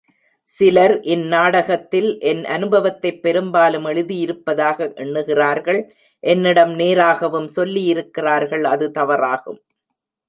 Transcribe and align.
சிலர் 0.43 1.01
இந்நாடகத்தில் 1.01 2.19
என் 2.19 2.45
அனுபவத்தைப் 2.45 3.21
பெரும்பாலும் 3.21 3.85
எழுதியிருப்பதாக 3.85 4.87
எண்ணுகிறார்கள் 4.95 5.81
என்னிடம் 6.19 6.73
நேராகவும் 6.79 7.49
சொல்லியிருக்கிறார்கள் 7.55 8.63
அது 8.63 8.91
தவறாகும். 8.93 9.61